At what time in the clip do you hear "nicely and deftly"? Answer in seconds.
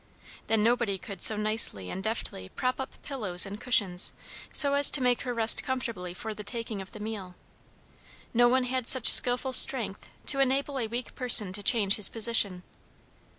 1.37-2.49